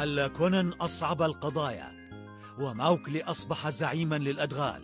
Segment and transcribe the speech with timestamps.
[0.00, 1.92] حل كونان أصعب القضايا
[2.58, 4.82] وماوكلي أصبح زعيما للأدغال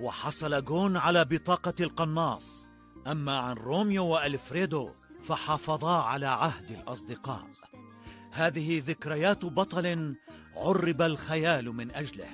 [0.00, 2.68] وحصل جون على بطاقة القناص.
[3.06, 4.90] أما عن روميو وألفريدو
[5.22, 7.46] فحافظا على عهد الأصدقاء.
[8.32, 10.14] هذه ذكريات بطل
[10.56, 12.28] عرب الخيال من أجله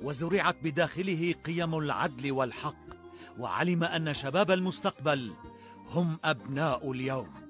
[0.00, 2.84] وزرعت بداخله قيم العدل والحق
[3.38, 5.32] وعلم أن شباب المستقبل
[5.88, 7.41] هم أبناء اليوم.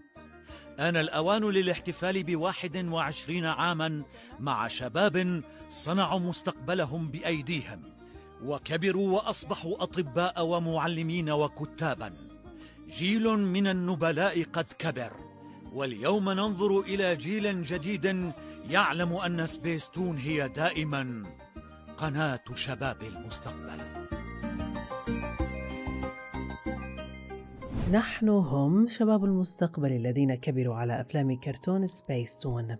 [0.82, 4.02] آن الأوان للاحتفال بواحد وعشرين عاما
[4.40, 7.82] مع شباب صنعوا مستقبلهم بأيديهم
[8.44, 12.14] وكبروا وأصبحوا أطباء ومعلمين وكتابا.
[12.88, 15.12] جيل من النبلاء قد كبر
[15.72, 18.32] واليوم ننظر إلى جيل جديد
[18.70, 21.22] يعلم أن سبيستون هي دائما
[21.98, 24.01] قناة شباب المستقبل.
[27.92, 32.76] نحن هم شباب المستقبل الذين كبروا على أفلام كرتون سبيس تون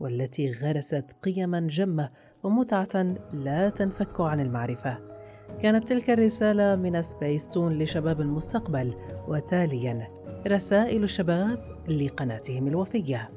[0.00, 2.10] والتي غرست قيما جمة
[2.42, 4.98] ومتعة لا تنفك عن المعرفة.
[5.62, 8.94] كانت تلك الرسالة من سبيس تون لشباب المستقبل
[9.28, 10.08] وتاليا
[10.46, 13.30] رسائل الشباب لقناتهم الوفية.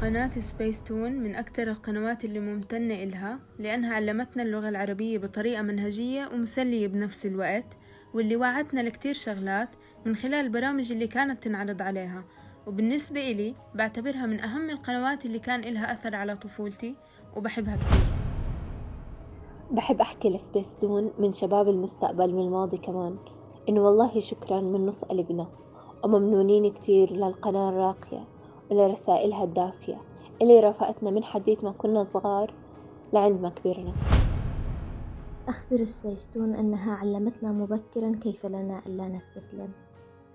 [0.00, 6.28] قناة سبيس تون من أكثر القنوات اللي ممتنة إلها لأنها علمتنا اللغة العربية بطريقة منهجية
[6.32, 7.79] ومسلية بنفس الوقت.
[8.14, 9.68] واللي وعدتنا لكتير شغلات
[10.06, 12.24] من خلال البرامج اللي كانت تنعرض عليها.
[12.66, 16.96] وبالنسبة إلي بعتبرها من أهم القنوات اللي كان إلها أثر على طفولتي
[17.36, 18.00] وبحبها كتير.
[19.70, 23.16] بحب أحكي لسبيس دون من شباب المستقبل من الماضي كمان.
[23.68, 25.46] إنه والله شكرا من نص قلبنا.
[26.04, 28.24] وممنونين كتير للقناة الراقية
[28.70, 30.00] ولرسائلها الدافية.
[30.42, 32.54] اللي رافقتنا من حديث ما كنا صغار
[33.12, 33.92] لعند ما كبرنا.
[35.50, 39.68] أخبر سبيستون أنها علمتنا مبكرا كيف لنا ألا نستسلم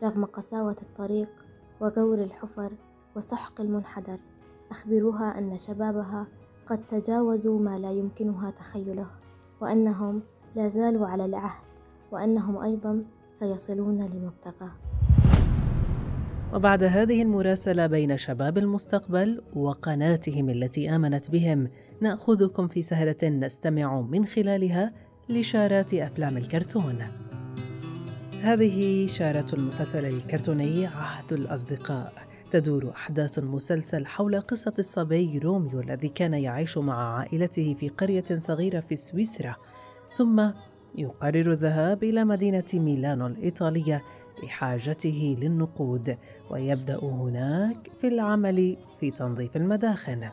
[0.04, 1.32] رغم قساوة الطريق
[1.82, 2.72] وغور الحفر
[3.16, 4.18] وسحق المنحدر.
[4.72, 6.28] أخبروها أن شبابها
[6.66, 9.08] قد تجاوزوا ما لا يمكنها تخيله
[9.62, 10.24] وأنهم
[10.56, 11.64] لا زالوا على العهد
[12.12, 14.72] وأنهم أيضا سيصلون للمبتغى
[16.54, 21.70] وبعد هذه المراسلة بين شباب المستقبل وقناتهم التي آمنت بهم
[22.02, 27.04] نأخذكم في سهرة نستمع من خلالها لشارات أفلام الكرتون.
[28.42, 32.14] هذه شارة المسلسل الكرتوني عهد الأصدقاء.
[32.52, 38.80] تدور أحداث المسلسل حول قصة الصبي روميو الذي كان يعيش مع عائلته في قرية صغيرة
[38.80, 39.56] في سويسرا
[40.12, 40.50] ثم
[40.96, 44.04] يقرر الذهاب إلى مدينة ميلانو الإيطالية
[44.44, 46.18] لحاجته للنقود
[46.50, 50.30] ويبدأ هناك في العمل في تنظيف المداخن.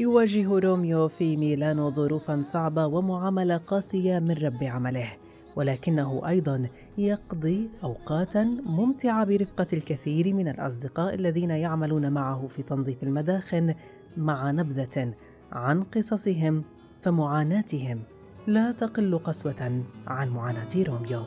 [0.00, 5.12] يواجه روميو في ميلانو ظروفا صعبة ومعاملة قاسية من رب عمله
[5.56, 13.74] ولكنه أيضا يقضي أوقاتا ممتعة برفقة الكثير من الأصدقاء الذين يعملون معه في تنظيف المداخن
[14.16, 15.14] مع نبذة
[15.52, 16.64] عن قصصهم
[17.02, 18.02] فمعاناتهم
[18.46, 21.22] لا تقل قسوة عن معاناة روميو.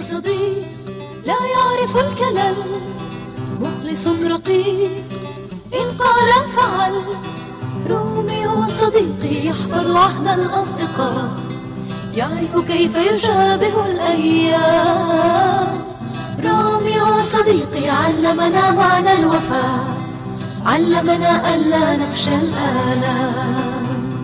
[0.00, 0.66] صديق
[1.24, 2.54] لا يعرف الكلل.
[3.60, 5.04] مخلص رقيق
[5.74, 6.92] إن قال فعل.
[7.86, 11.30] روميو صديقي يحفظ عهد الأصدقاء.
[12.14, 15.84] يعرف كيف يشابه الأيام.
[16.44, 19.96] روميو صديقي علمنا معنى الوفاء.
[20.66, 24.22] علمنا ألا نخشى الآلام.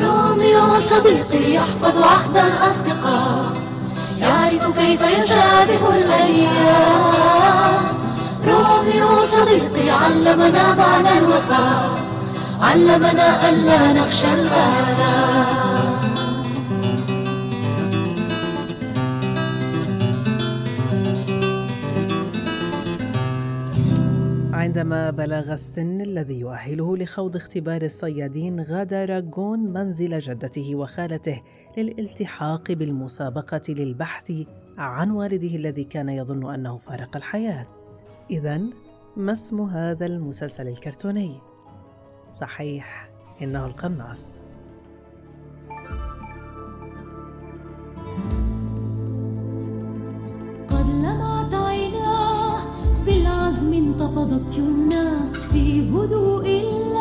[0.00, 3.65] روميو صديقي يحفظ عهد الأصدقاء.
[4.18, 7.82] يعرف كيف يشابه الأيام.
[8.46, 11.90] روميو صديقي علمنا معنى الوفاء.
[12.62, 15.95] علمنا ألا نخشى الآلام.
[24.66, 31.42] عندما بلغ السن الذي يؤهله لخوض اختبار الصيادين غادر جون منزل جدته وخالته
[31.76, 34.32] للالتحاق بالمسابقة للبحث
[34.78, 37.66] عن والده الذي كان يظن أنه فارق الحياة.
[38.30, 38.60] إذا
[39.16, 41.40] ما اسم هذا المسلسل الكرتوني؟
[42.30, 43.10] صحيح
[43.42, 44.45] إنه القناص.
[54.16, 56.95] انتفضت يمناه في هدوء الليل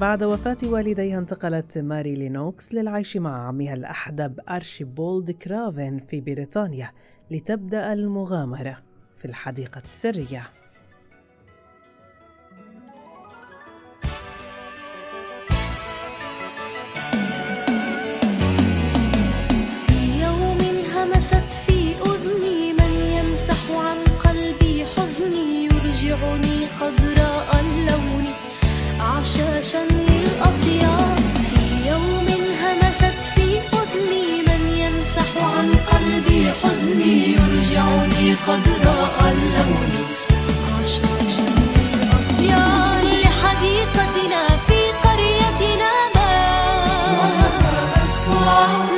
[0.00, 6.92] بعد وفاة والديها انتقلت ماري لينوكس للعيش مع عمها الأحدب أرشيبولد كرافن في بريطانيا
[7.30, 8.78] لتبدأ المغامرة
[9.18, 10.59] في الحديقة السرية.
[38.46, 39.92] خضراء اللون
[40.80, 45.90] عشاشا للأطيار لحديقتنا في قريتنا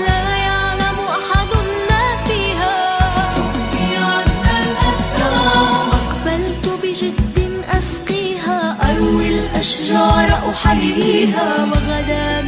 [0.06, 1.50] لا يعلم أحد
[1.90, 2.76] ما فيها.
[5.98, 8.76] أقبلت بجد أسقيها.
[8.90, 11.48] أروي الأشجار أحييها.
[11.72, 12.42] وغدا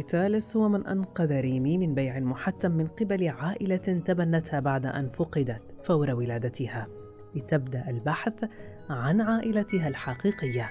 [0.00, 5.62] فيتالس هو من أنقذ ريمي من بيع محتم من قبل عائلة تبنتها بعد أن فقدت
[5.84, 6.88] فور ولادتها.
[7.34, 8.44] لتبدأ البحث
[8.90, 10.70] عن عائلتها الحقيقية.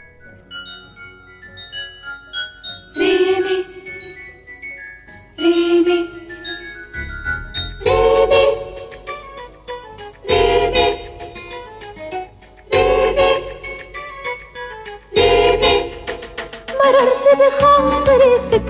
[2.98, 3.66] ريمي
[5.40, 6.29] ريمي.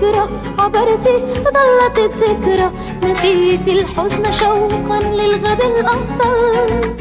[0.00, 1.08] فكرة عبرت
[1.54, 2.70] ظلت الذكرى.
[3.02, 6.94] نسيت الحزن شوقا للغد الأفضل.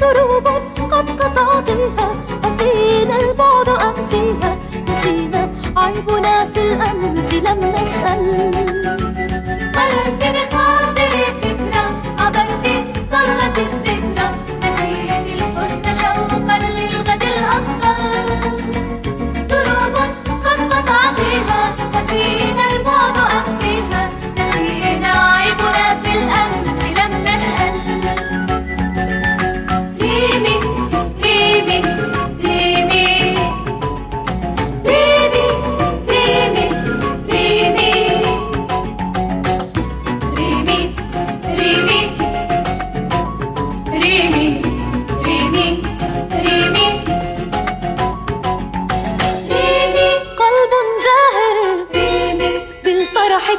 [0.00, 0.48] دروب
[0.92, 2.08] قد قطعتها
[2.44, 4.56] أفينا البعد أم فيها
[4.88, 8.50] نسينا عيبنا في الأمس لم نسأل.
[9.74, 11.84] مررت بخاطري فكرة
[12.18, 12.66] عبرت
[13.10, 14.19] ظلت الذكرى.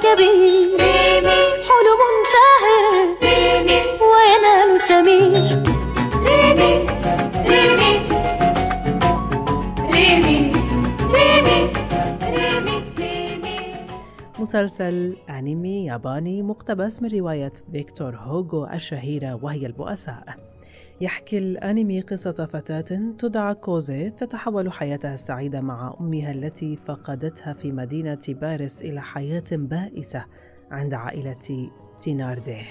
[0.06, 2.02] ريمي حلم
[2.34, 3.08] ساهر
[4.12, 5.64] وينال سمير.
[6.28, 6.74] ريمي
[7.48, 7.94] ريمي
[9.94, 10.52] ريمي
[11.14, 11.60] ريمي
[12.24, 13.76] ريمي
[14.40, 20.51] مسلسل أنمي ياباني مقتبس من رواية فيكتور هوغو الشهيرة وهي البؤساء.
[21.02, 28.20] يحكي الأنمي قصة فتاة تدعى كوزي تتحول حياتها السعيدة مع أمها التي فقدتها في مدينة
[28.30, 30.26] باريس إلى حياة بائسة
[30.72, 32.66] عند عائلة تينارديه.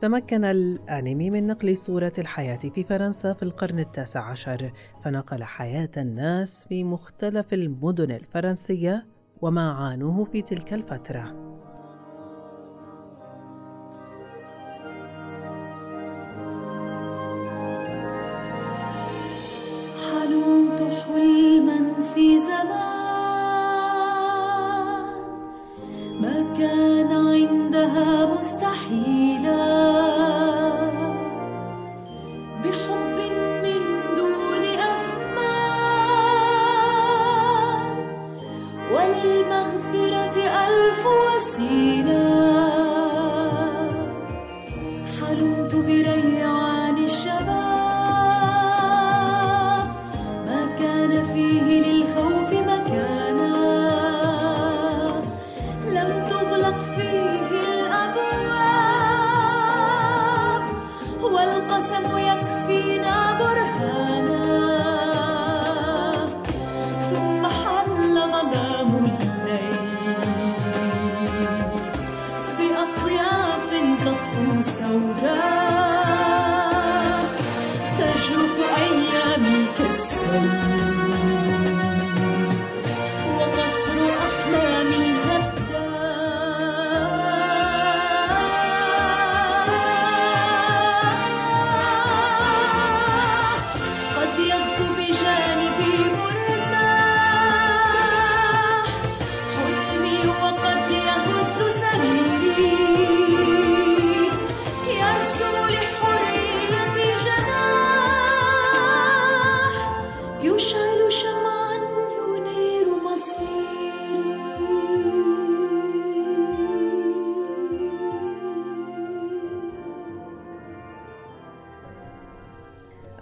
[0.00, 4.72] تمكن الأنمي من نقل صورة الحياة في فرنسا في القرن التاسع عشر
[5.04, 9.06] فنقل حياة الناس في مختلف المدن الفرنسية
[9.42, 11.49] وما عانوه في تلك الفترة.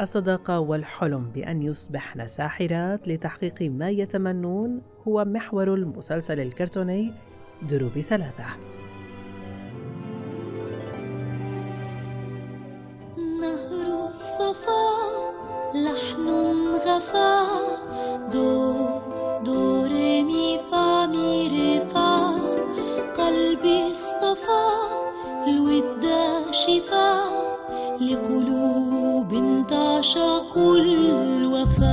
[0.08, 7.12] الصداقة والحلم بأن يصبحن ساحرات لتحقيق ما يتمنون هو محور المسلسل الكرتوني
[7.62, 8.44] دروب ثلاثة.
[13.16, 14.86] نهر الصفا
[15.74, 16.28] لحن
[16.86, 17.42] غفا
[18.32, 18.76] دو
[19.44, 22.10] دو ري مي فا مي ري فا
[23.18, 24.64] قلبي اصطفى
[25.48, 26.04] الود
[26.50, 27.48] شفا
[28.00, 28.37] لقلوب
[29.98, 31.88] تعشق الوفاء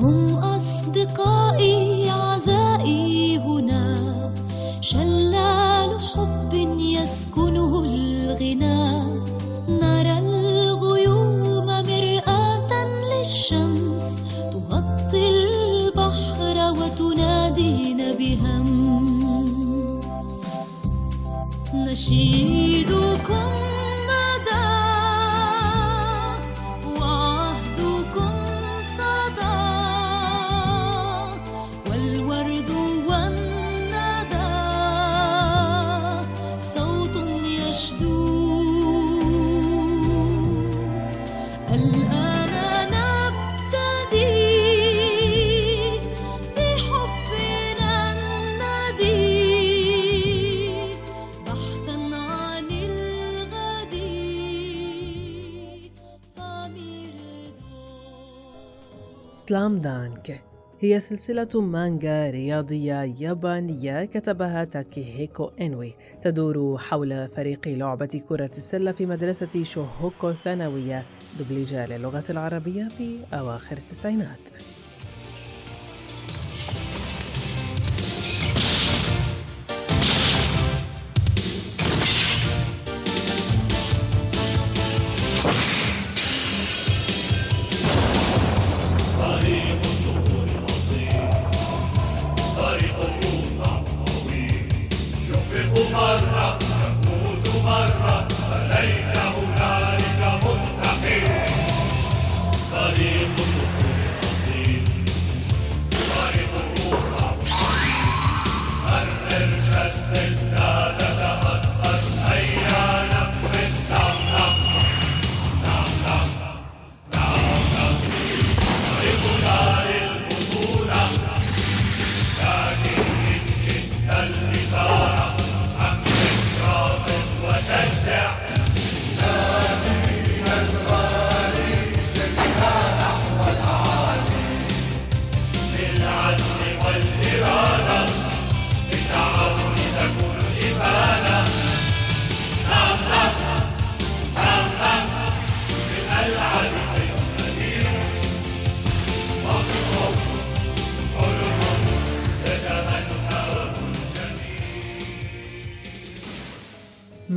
[0.00, 3.84] هم أصدقائي أعزائي هنا.
[4.80, 9.02] شلال حب يسكنه الغنى.
[9.68, 12.70] نرى الغيوم مرآة
[13.12, 14.18] للشمس.
[14.52, 19.32] تغطي البحر وتنادينا بهمس
[21.74, 22.71] نشيدكم
[59.52, 60.40] سلام دانك.
[60.80, 65.94] هي سلسلة مانجا رياضية يابانية كتبها تاكيهيكو إنوي.
[66.22, 71.02] تدور حول فريق لعبة كرة السلة في مدرسة شوهوكو الثانوية
[71.38, 74.48] دبلجة للغة العربية في أواخر التسعينات.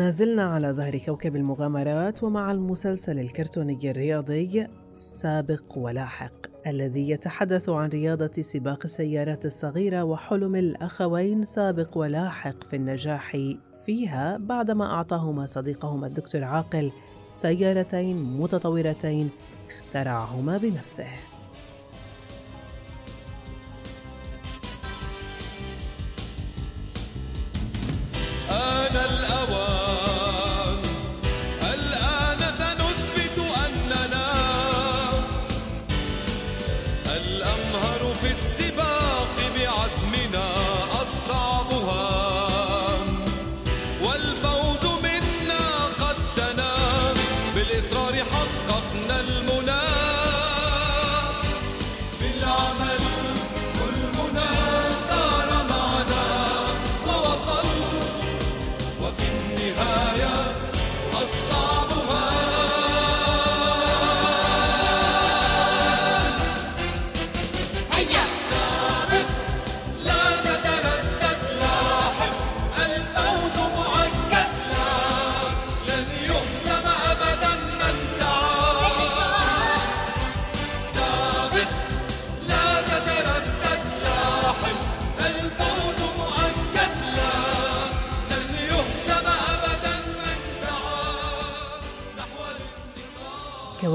[0.05, 6.31] ما زلنا على ظهر كوكب المغامرات ومع المسلسل الكرتوني الرياضي سابق ولاحق
[6.67, 13.37] الذي يتحدث عن رياضة سباق السيارات الصغيرة وحلم الأخوين سابق ولاحق في النجاح
[13.85, 16.91] فيها بعدما أعطاهما صديقهما الدكتور عاقل
[17.31, 19.29] سيارتين متطورتين
[19.69, 21.34] اخترعهما بنفسه.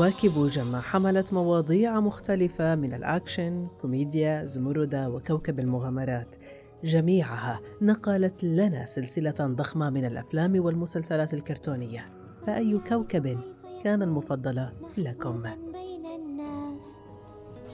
[0.00, 6.36] كواكب جمع حملت مواضيع مختلفة من الأكشن، كوميديا، زمردة وكوكب المغامرات.
[6.84, 12.10] جميعها نقلت لنا سلسلة ضخمة من الأفلام والمسلسلات الكرتونية.
[12.46, 13.38] فأي كوكب
[13.84, 16.98] كان المفضل لكم؟ بين الناس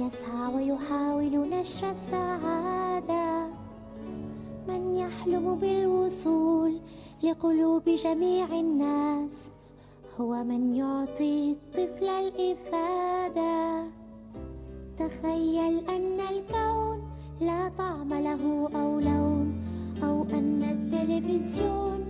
[0.01, 3.47] يسعى ويحاول نشر السعادة.
[4.69, 6.81] من يحلم بالوصول
[7.23, 9.53] لقلوب جميع الناس.
[10.21, 13.83] هو من يعطي الطفل الإفادة.
[14.97, 17.11] تخيل أن الكون
[17.41, 19.65] لا طعم له أو لون
[20.03, 22.05] أو أن التلفزيون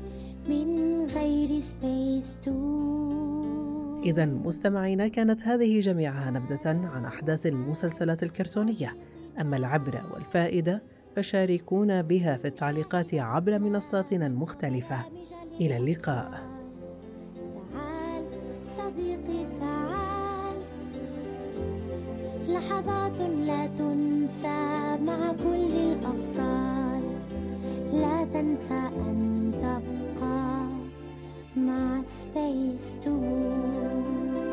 [0.48, 4.02] من غير سبيس تون.
[4.02, 8.96] إذا مستمعينا كانت هذه جميعها نبذة عن أحداث المسلسلات الكرتونية.
[9.40, 10.82] أما العبرة والفائدة
[11.16, 15.04] فشاركونا بها في التعليقات عبر منصاتنا المختلفة.
[15.60, 16.55] إلى اللقاء.
[18.76, 20.56] صديقي تعال.
[22.48, 24.58] لحظات لا تنسى
[25.06, 27.02] مع كل الأبطال.
[27.92, 30.66] لا تنسى أن تبقى
[31.56, 34.45] مع سبيس تون